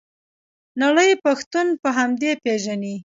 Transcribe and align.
نړۍ 0.81 1.11
پښتون 1.23 1.67
په 1.81 1.89
همدې 1.97 2.31
پیژني. 2.43 2.95